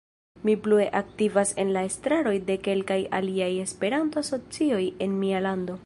Mi 0.41 0.55
plue 0.55 0.87
aktivas 0.91 1.51
en 1.63 1.69
la 1.75 1.83
estraroj 1.89 2.33
de 2.49 2.57
kelkaj 2.69 2.99
aliaj 3.21 3.53
Esperanto 3.67 4.25
asocioj 4.27 4.85
en 5.07 5.19
mia 5.25 5.45
lando. 5.49 5.79